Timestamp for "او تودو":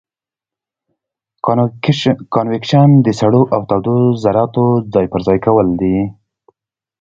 3.53-3.95